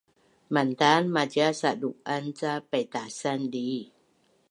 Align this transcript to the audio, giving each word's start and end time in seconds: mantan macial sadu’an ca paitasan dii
mantan 0.53 1.03
macial 1.15 1.51
sadu’an 1.61 2.25
ca 2.37 2.53
paitasan 2.69 3.41
dii 3.53 3.81